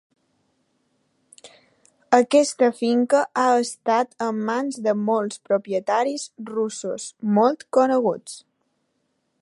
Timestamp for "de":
4.87-4.97